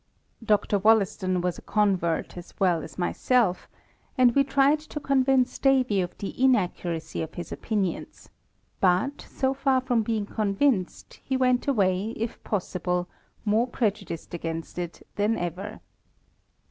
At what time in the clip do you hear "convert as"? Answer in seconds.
1.61-2.55